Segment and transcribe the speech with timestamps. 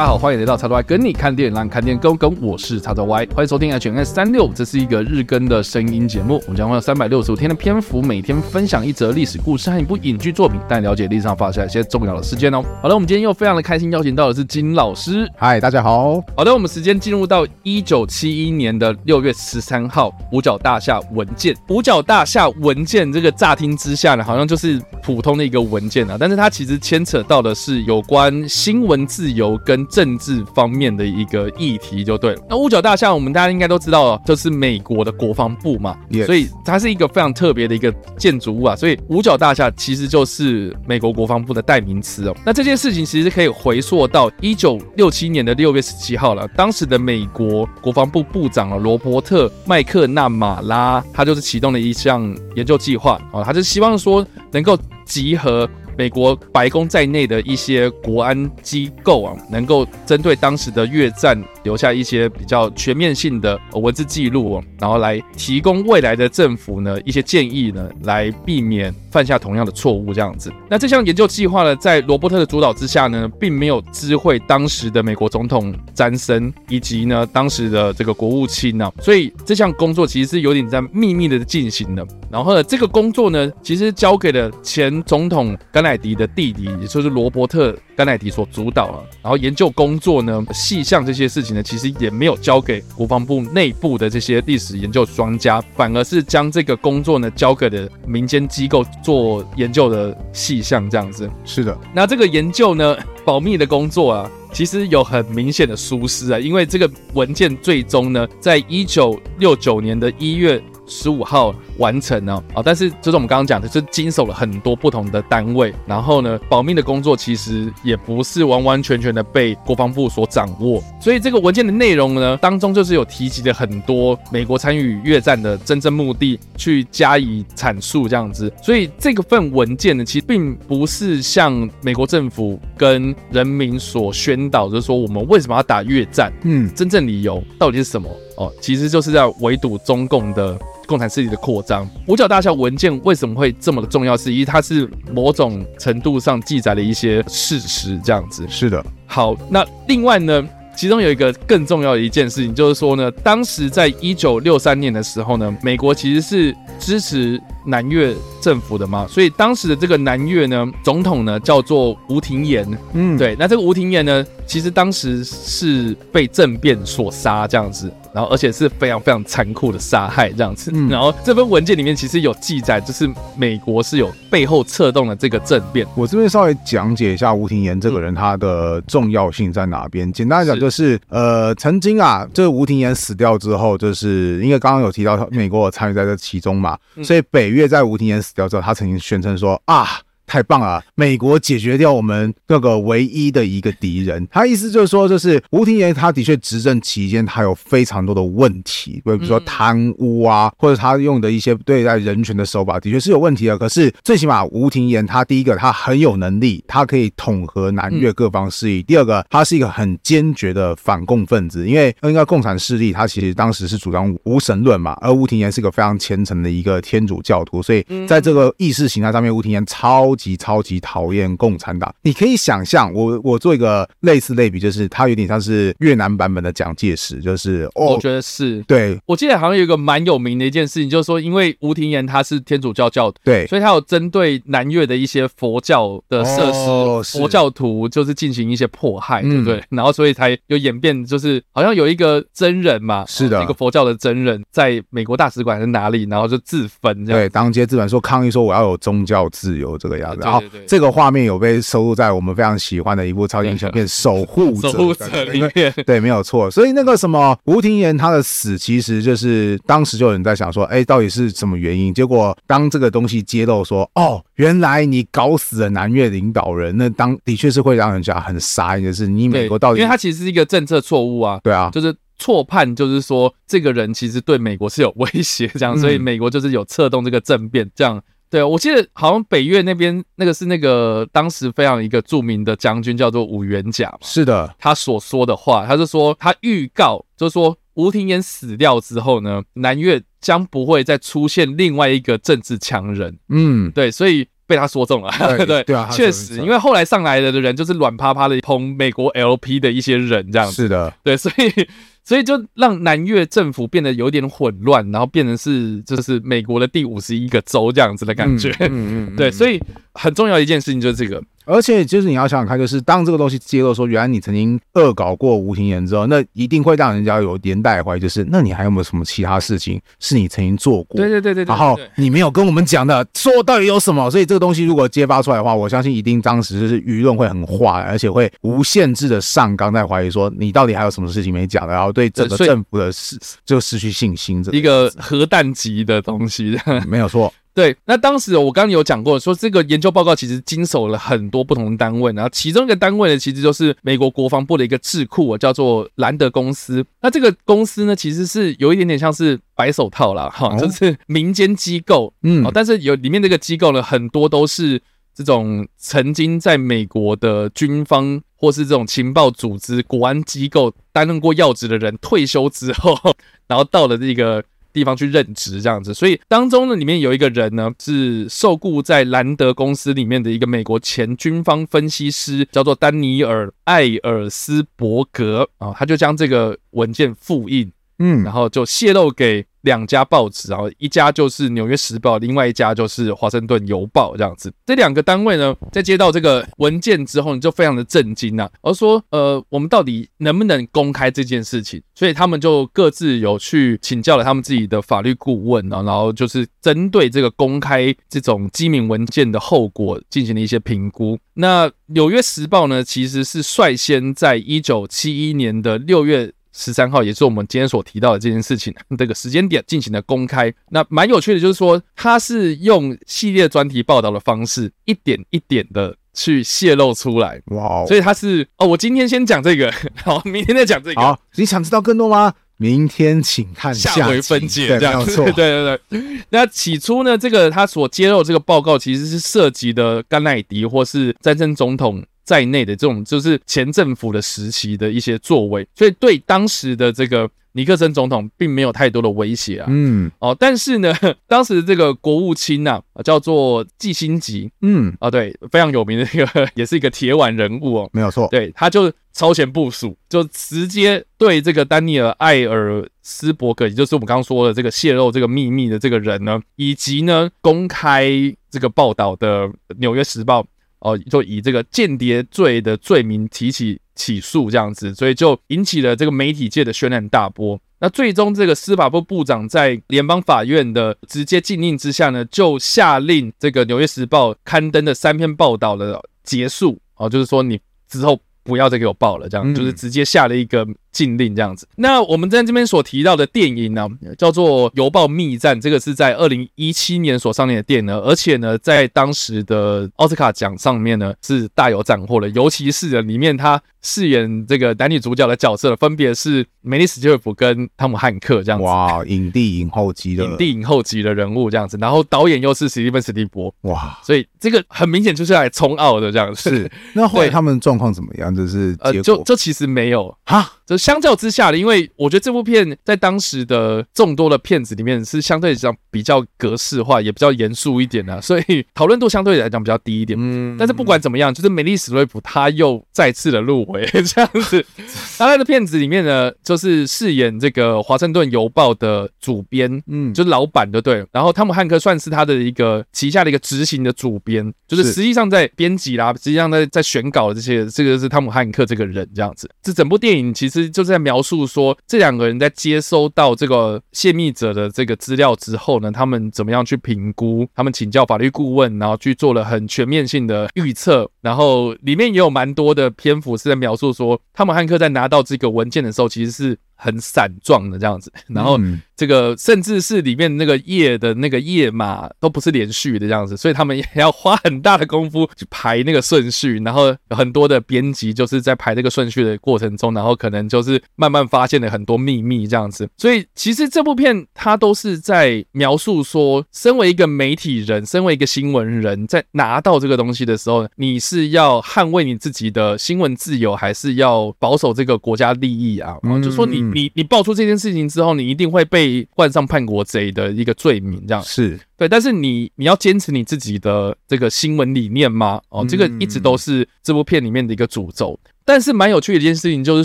[0.00, 2.34] 大家好，欢迎来到叉叉 Y 跟你看电影，让你看电影更跟。
[2.40, 6.40] 我是叉叉 Y，欢迎收听 HNS 三六，这是一个日更的声音节目。
[6.44, 12.64] 我们将会有三百六十五天的篇幅，每天分享一则历史故事和一部影剧作品，带你了解历史上发生一些重要的事件哦。
[12.80, 15.30] 好的，我们今天又非常的开心，邀请到的是金老师。
[15.36, 16.18] 嗨，大家好。
[16.34, 21.54] 好的，我们时间进入到一九七一年的六月十三号，五角大厦文件。
[21.68, 32.42] 五角大厦文件这个乍听之下呢，好像就是普通的一个文件啊，但是它其实牵扯到的是有关新闻自由跟政治方面的一个议题，就对了。
[32.48, 38.76] 那五角大厦，我们大家应该都知道，就是美国的国防部嘛.所以它是一个非常特别的一个建筑物啊。
[38.76, 42.36] 所以五角大厦其实就是美国国防部的代名词哦。
[42.44, 55.68] 那这件事情其实可以回溯到一九六七年的六月十七号了，当时的美国国防部部长啊罗伯特麦克纳马拉，他就是启动了一项研究计划啊，他就希望说能够集合。
[56.00, 70.52] 美国白宫在内的一些国安机构啊，能够针对当时的越战留下一些比较全面性的文字记录，然后来提供未来的政府呢一些建议呢，来避免犯下同样的错误这样子。
[70.68, 82.06] 那这项研究计划呢，在罗伯特的主导之下呢，并没有知会当时的美国总统詹森以及呢当时的这个国务卿呢，所以这项工作其实是有点在秘密的进行的。
[82.30, 89.04] 然后呢，这个工作呢，其实交给了前总统甘乃迪的弟弟，也就是罗伯特·甘乃迪所主导了。
[89.20, 101.30] 然后研究工作呢，细项这些事情呢，其实也没有交给国防部内部的这些历史研究专家，反而是将这个工作呢，交给了民间机构做研究的细项，这样子。
[101.44, 110.58] 是的，那这个研究呢，保密的工作啊，其实有很明显的疏失啊，因为这个文件最终呢，在一九六九年的一月。
[110.90, 138.08] 十五号完成了啊，但是就是我们刚刚讲的，就是经手了很多不同的单位，然后呢，保密的工作其实也不是完完全全的被国防部所掌握，所以这个文件的内容呢，当中就是有提及了很多美国参与越战的真正目的，去加以阐述这样子，所以这个份文件呢，其实并不是像美国政府跟人民所宣导，就是说我们为什么要打越战，嗯，真正理由到底是什么？
[138.40, 140.58] 哦，其实就是在围堵中共的。
[140.90, 144.16] 共产势力的扩张，五角大厦文件为什么会这么的重要？
[144.16, 148.44] 是因为它是某种程度上记载了一些事实，这样子。
[148.48, 148.84] 是的。
[149.06, 150.44] 好，那另外呢，
[150.76, 162.66] 其中有一个更重要的一件事情，就是说呢，当时在一九六三年的时候呢，美国其实是支持南越政府的嘛，所以当时的这个南越呢，总统呢叫做吴廷琰。
[162.92, 163.36] 嗯，对。
[163.38, 167.90] 那这个吴廷琰呢，其实当时是被政变所杀，这样子。
[168.12, 170.72] 然后，而且是非常非常残酷的杀害这样子。
[170.74, 175.86] 嗯、然后这份文件里面其实有记载，就是美国是有背后策动了这个政变。
[175.94, 180.08] 我这边稍微讲解一下吴廷琰这个人他的重要性在哪边。
[180.08, 189.86] 嗯、简单来讲，就是，是呃，曾经啊，这个吴廷琰死掉之后，就是因为刚刚有提到美国有参与在这其中嘛，嗯、所以北越在吴廷琰死掉之后，他曾经宣称说啊。
[190.30, 190.80] 太棒了！
[190.94, 194.24] 美国解决掉我们各个唯一的一个敌人。
[194.30, 203.58] 他意思就是说，就是吴廷琰，他的确执政期间，他有非常多的问题，比如说贪污啊，或者他用的一些对待人权的手法，的确是有问题的。
[203.58, 220.14] 可是最起码，吴廷琰他第一个，他很有能力，他可以统合南越各方势力；第二个，他是一个很坚决的反共分子，因为应该共产势力他其实当时是主张无神论嘛，而吴廷琰是一个非常虔诚的一个天主教徒，所以在这个意识形态上面，吴廷琰超。
[220.20, 228.62] 超级超级讨厌共产党，你可以想象，我我做一个类似类比，就是他有点像是越南版本的蒋介石，就是、哦、我觉得是。
[228.64, 229.00] 对。
[229.06, 239.56] 我记得好像有一个蛮有名的一件事情，就是说，因为吴廷琰他是天主教教徒，对，所以他有针对南越的一些佛教的设施、哦、佛教徒，就是进行一些迫害，对不对？
[239.56, 250.20] 嗯、然后所以才有演变，就是好像有一个真人嘛，是的，一个佛教的真人，在美国大使馆是哪里，然后就自焚这样，对，当街自焚说抗议说我要有宗教自由这个样子。
[250.22, 256.50] 然后这个画面有被收录在我们非常喜欢的一部超级英雄片《守护者》 守护者里面，对，没有错。
[256.50, 261.92] 所以那个什么吴廷琰他的死，其实就是当时就有人在想说，哎，到底是什么原因？
[261.92, 278.00] 结果当这个东西揭露说，哦，原来你搞死了南越领导人，那当的确是会让人家很傻眼，就是你美国到底，因为他其实是一个政策错误啊，对啊，就是错判，就是说这个人其实对美国是有威胁，这样，所以美国就是有策动这个政变，这样。
[278.30, 293.18] 对，我记得好像北越那边那个是那个当时非常一个著名的将军叫做武元甲嘛，是的，他所说的话，他就说他预告，就是说吴廷琰死掉之后呢，南越将不会再出现另外一个政治强人。
[293.30, 295.10] 嗯，对，所以被他说中了。
[295.36, 300.54] 对 对对啊，确实，因为后来上来的人就是软趴趴的捧美国 LP 的一些人这样子。
[300.54, 301.68] 是的，对，所以。
[302.02, 308.50] 所以就让南越政府变得有点混乱，然后变成是就是美国的第五十一个州这样子的感觉。
[308.60, 309.60] 嗯嗯，嗯， 对，所以
[309.94, 311.22] 很重要一件事情就是这个。
[311.44, 320.96] 而且就是你要想想看，就是当这个东西揭露说，原来你曾经恶搞过吴廷琰之后，那一定会让人家有连带怀疑，就是那你还有没有什么其他事情是你曾经做过？
[320.96, 324.10] 对对对对，然后你没有跟我们讲的，说到底有什么？
[324.10, 334.42] 所以这个东西如果揭发出来的话，我相信一定当时就是舆论会很坏，而且会无限制的上纲在怀疑说你到底还有什么事情没讲的，然后对整个政府的失就失去信心。
[334.42, 337.32] 这一个核弹级的东西，没有错。
[337.60, 346.82] 对，那当时我刚刚有讲过，说这个研究报告其实经手了很多不同的单位，然后其中一个单位呢，其实就是美国国防部的一个智库，叫做兰德公司。
[347.02, 354.80] 那这个公司呢，其实是有一点点像是白手套啦，哈，就是民间机构，嗯，但是有里面这个机构呢，很多都是
[355.14, 362.96] 这种曾经在美国的军方或是这种情报组织、国安机构担任过要职的人，退休之后，
[363.46, 364.42] 然后到了这个。
[364.72, 377.70] 地方去任职这样子，所以当中呢，里面有一个人呢是受雇在兰德公司里面的一个美国前军方分析师，叫做丹尼尔·艾尔斯伯格啊，他就将这个文件复印，
[378.00, 379.46] 嗯，然后就泄露给。
[379.62, 384.50] 两家报纸，然后一家就是《纽约时报》，另外一家就是《华盛顿邮报》这样子。
[384.64, 391.82] 这两个单位呢，在接到这个文件之后，你就非常的震惊呐，而说，呃，我们到底能不能公开这件事情？
[391.94, 401.18] 所以他们就各自有去请教了他们自己的法律顾问啊，然后就是针对这个公开这种机密文件的后果进行了一些评估。
[401.34, 406.32] 那《纽约时报》呢，其实是率先在一九七一年的六月。
[406.60, 410.52] 十三号也是我们今天所提到的这件事情，这个时间点进行了公开。
[410.68, 417.40] 那蛮有趣的，就是说他是用系列专题报道的方式，一点一点的去泄露出来。
[417.46, 417.86] 哇！
[417.86, 419.72] 所以他是哦，我今天先讲这个，
[420.04, 421.00] 好，明天再讲这个。
[421.00, 422.34] 好，你想知道更多吗？
[422.58, 424.78] 明天请看下，下回分解。
[424.78, 426.00] 这样子， 对对对。
[426.28, 432.04] 那起初呢，这个他所揭露这个报告其实是涉及的甘乃迪或是詹森总统。
[432.24, 439.66] 在内的这种就是前政府的时期的一些作为，所以对当时的这个尼克森总统并没有太多的威胁啊。
[439.68, 440.94] 嗯，哦，但是呢，
[441.26, 458.08] 当时这个国务卿呐，叫做季辛吉，嗯，啊，对，非常有名的一个，也是一个铁腕人物哦，没有错，对，他就超前部署，就直接对这个丹尼尔·艾尔斯伯格，也就是我们刚刚说的这个泄露这个秘密的这个人呢，以及呢公开
[458.48, 460.42] 这个报道的《纽约时报》。
[460.80, 467.60] 哦，就以这个间谍罪的罪名提起起诉这样子，所以就引起了这个媒体界的轩然大波。
[467.80, 476.78] 那最终这个司法部部长在联邦法院的直接禁令之下呢，就下令这个《纽约时报》刊登的三篇报道的结束。
[476.96, 480.66] 哦，就是说你之后不要再给我报了，这样就是直接下了一个。
[480.92, 483.88] 禁令这样子，那我们在这边所提到的电影呢，
[484.18, 506.50] 叫做《邮报密战》，这个是在二零一七年所上映的电影，而且呢，在当时的奥斯卡奖上面呢是大有斩获的，尤其是里面他饰演这个男女主角的角色，分别是梅丽史蒂尔夫跟汤姆汉克这样子，哇，影帝影后级的，影帝影后级的人物这样子，然后导演又是史蒂芬史蒂博，哇，所以这个很明显就是来冲奥的这样子。
[506.50, 508.34] 是，那后来他们状况怎么样？
[508.34, 510.50] 就是呃，就就其实没有哈。
[510.66, 520.18] 就相较之下的，因为我觉得这部片在当时的众多的片子里面是相对来讲比较格式化，也比较严肃一点的， 所以讨论度相对来讲比较低一点。
[520.20, 524.64] 嗯，但是不管怎么样，就是美丽史瑞普他又再次的入围 这样子。
[525.18, 531.06] 他在的片子里面呢，就是饰演这个《华盛顿邮报》的主编，嗯，就是老板，就对了。
[531.12, 539.50] 然后汤姆汉克算是他的一个旗下的一个执行的主编，就是实际上在编辑啦，实际上在在选稿的这些，这个是汤姆汉克这个人这样子。
[539.62, 540.69] 这整部电影其实。
[540.70, 547.46] 就在描述说，这两个人在接收到这个泄密者的这个资料之后呢，他们怎么样去评估？
[547.54, 551.10] 他们请教法律顾问，然后去做了很全面性的预测。
[551.20, 556.58] 然后里面也有蛮多的篇幅是在描述说，他们汉克在拿到这个文件的时候，其实是。
[556.82, 558.58] 很散状的这样子，然后
[559.00, 572.88] 这个甚至是里面那个页的那个页码都不是连续的这样子，所以他们也要花很大的功夫去排那个顺序，然后有很多的编辑就是在排这个顺序的过程中，然后可能就是慢慢发现了很多秘密这样子。
[572.96, 585.96] 所以其实这部片它都是在描述说，身为一个媒体人，身为一个新闻人，在拿到这个东西的时候，你是要捍卫你自己的新闻自由，还是要保守这个国家利益啊？
[586.02, 586.60] 然后就说你。
[586.60, 591.88] 你你爆出这件事情之后，你一定会被被冠上叛国贼的一个罪名，这样是对。
[591.88, 595.40] 但是你你要坚持你自己的这个新闻理念吗？
[595.50, 598.18] 哦，这个一直都是这部片里面的一个诅咒。
[598.44, 599.84] 但是蛮有趣的一件事情就是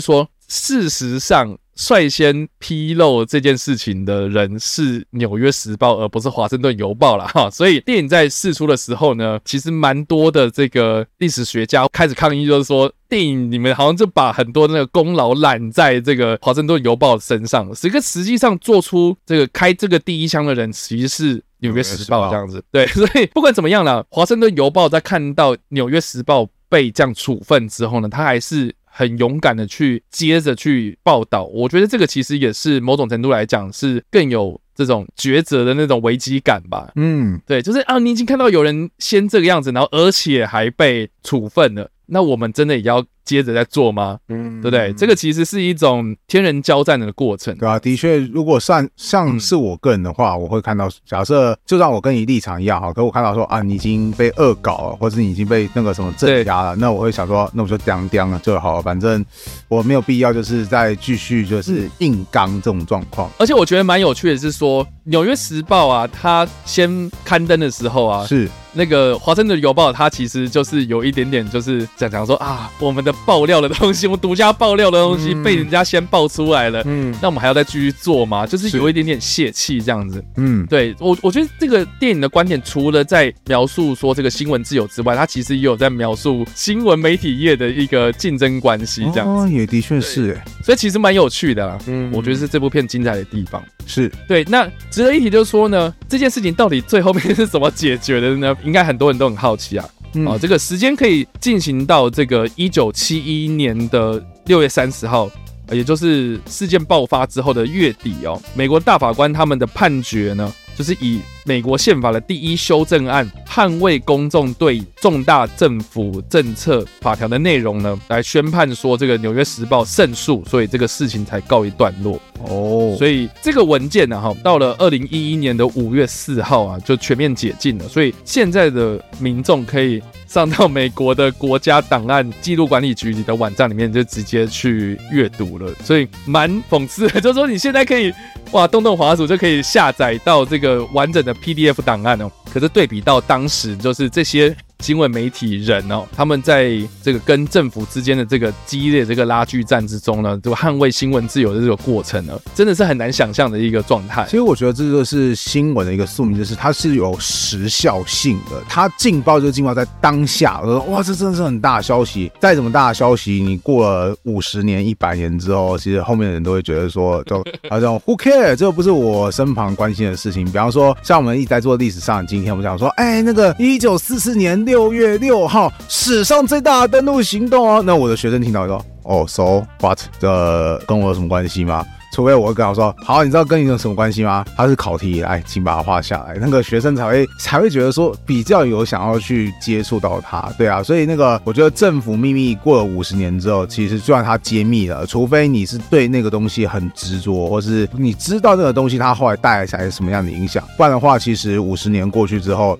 [0.00, 1.56] 说，事实上。
[1.76, 7.50] 率先披露这件事情的人是《纽约时报》，而不是《华盛顿邮报》了哈。
[7.50, 17.70] 所以电影在试出的时候呢，其实蛮多的这个历史学家开始抗议，就是说电影你们好像就把很多那个功劳揽在这个《华盛顿邮报》身上。
[17.74, 22.64] 这个实际上做出这个开这个第一枪的人，其实是《纽约时报》这样子。
[22.72, 28.74] 对，所以不管怎么样了，《华盛顿邮报》在看到《纽约时报》被这样处分之后呢，他还是。
[28.96, 36.90] 很勇敢的去接着去报道，我觉得这个其实也是某种程度来讲是更有这种抉择的那种危机感吧。
[36.96, 43.04] 嗯，对，就是啊，你已经看到有人先这个样子，然后而且还被处分了，那我们真的也要。
[43.26, 44.18] 接着再做吗？
[44.28, 44.90] 嗯，对不对？
[44.94, 59.24] 这个其实是一种天人交战的过程，对啊，的确，如果算像是我个人的话，嗯、我会看到，假设就让我跟你立场一样哈，可我看到说啊，你已经被恶搞了，或者你已经被那个什么镇压了，那我会想说，那我就当当了就好了，反正
[59.68, 63.28] 我没有必要就是再继续就是硬刚这种状况。
[63.38, 68.48] 而且我觉得蛮有趣的是说，《纽约时报》啊，它先刊登的时候啊，是。
[68.78, 78.46] 那个《华盛顿邮报》，它其实就是有一点点，就是讲讲说啊，我们的爆料的东西，我们独家爆料的东西被人家先爆出来了，嗯，那我们还要再继续做吗？
[78.46, 94.10] 就是有一点点泄气这样子，嗯，对我，我觉得这个电影的观点，除了在描述说这个新闻自由之外，它其实也有在描述新闻媒体业的一个竞争关系，这样哦，也的确是，哎，所以其实蛮有趣的啦，嗯，我觉得是这部片精彩的地方，是。
[94.28, 94.44] 对。
[94.48, 98.56] 那值得一提就是说呢，这件事情到底最后面是怎么解决的呢？
[98.62, 99.84] 应该很多人都很好奇啊！
[100.16, 105.30] 嗯、哦，这个时间可以进行到这个一九七一年的六月三十号，
[105.70, 108.40] 也就是事件爆发之后的月底哦。
[108.54, 122.96] 美国大法官他们的判决呢，就是以美国宪法的第一修正案捍卫公众对重大政府政策法条的内容呢，来宣判说这个《纽约时报》胜诉，所以这个事情才告一段落哦。
[122.98, 127.88] 所以这个文件呢，哈，到了二零一一年的五月四号啊，就全面解禁了。
[127.88, 135.72] 所以现在的民众可以上到美国的国家档案记录管理局里的网站里面，就直接去阅读了。
[135.84, 138.12] 所以蛮讽刺的， 就是说你现在可以。
[138.52, 142.30] 哇，动动滑鼠就可以下载到这个完整的 PDF 档案哦。
[142.52, 144.56] 可是对比到当时，就是这些。
[144.80, 154.24] 新闻媒体人哦，他们在这个跟政府之间的这个激烈这个拉锯战之中呢，就捍卫新闻自由的这个过程呢，真的是很难想象的一个状态。
[154.26, 160.60] 其实我觉得这就是新闻的一个宿命，就是它是有时效性的，它劲爆就劲爆在当下。
[160.62, 168.54] 我说哇，这真的是很大的消息，再怎么大的消息，你过了五十年、一百年之后，其实后面的人都会觉得说，就 好像 Who care？
[168.54, 170.44] 这不是我身旁关心的事情。
[170.44, 174.65] 比方说，像我们一直在做历史上，今天我们讲说，哎，那个一九四四年。
[174.66, 177.80] 六月六号，史上最大的登陆行动哦。
[177.86, 179.96] 那我的学生听到说：“哦，so what？
[180.18, 186.36] 这跟我有什么关系吗？”除非我会跟他说：“好，你知道跟你有什么关系吗？”他是考题，来，请把它画下来。
[186.40, 190.82] 那个学生才会 才会觉得说比较有想要去接触到他，对啊。
[190.82, 202.76] 所以那个我觉得政府秘密过了五十年之后，其实就算他揭秘了，除非你是对那个东西很执着，或是你知道那个东西它后来带来什么样的影响，不然的话，其实五十年过去之后。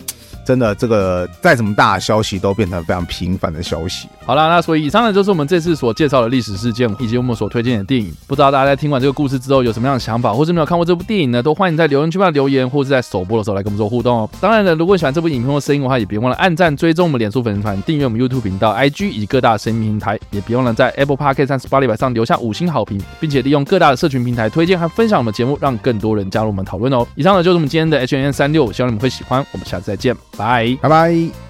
[0.46, 4.08] 真的，这个再怎么大的消息都变成非常平凡的消息。
[4.26, 8.12] 好了，那所以以上呢就是我们这次所介绍的历史事件，以及我们所推荐的电影。
[8.26, 11.40] 不知道大家在听完这个故事之后有什么样的想法，或是没有看过这部电影呢？
[11.40, 14.28] 都欢迎在留言区帮留言，或是在首播的时候来跟我们做互动哦。
[14.40, 27.06] 当然了，如果喜欢这部影片或声音的话，也别忘了按赞、追踪我们脸书粉丝团、订阅我们 YouTube 频道、IG 以及各大声音平台，也别忘了在 Apple Podcast 和 Spotify 上留下五星好评，并且利用各大的社群平台推荐和分享我们节目，让更多人加入我们讨论哦。
[27.14, 29.46] 以上呢就是我们今天的 H&M 365，希望你们会喜欢。
[29.52, 31.45] 我们下次再见，拜，拜拜。